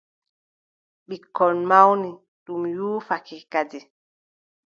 Ɓikkon 1.07 1.57
mawni, 1.69 2.09
ɗum 2.43 2.61
wuufake 2.77 3.35
kadi. 3.51 3.79